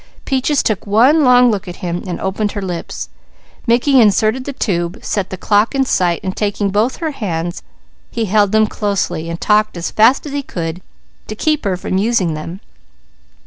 Peaches 0.25 0.63
took 0.63 0.87
one 0.87 1.23
long 1.23 1.51
look 1.51 1.67
at 1.67 1.75
him 1.85 2.01
and 2.07 2.19
opened 2.19 2.53
her 2.53 2.61
lips. 2.63 3.09
Mickey 3.67 4.01
inserted 4.01 4.45
the 4.45 4.51
tube, 4.53 4.97
set 5.03 5.29
the 5.29 5.37
clock 5.37 5.75
in 5.75 5.85
sight, 5.85 6.19
and 6.23 6.35
taking 6.35 6.71
both 6.71 6.95
her 6.95 7.11
hands 7.11 7.61
he 8.09 8.25
held 8.25 8.51
them 8.51 8.65
closely 8.65 9.29
and 9.29 9.39
talked 9.39 9.77
as 9.77 9.91
fast 9.91 10.25
as 10.25 10.31
he 10.31 10.41
could 10.41 10.81
to 11.27 11.35
keep 11.35 11.65
her 11.65 11.77
from 11.77 11.99
using 11.99 12.33
them. 12.33 12.61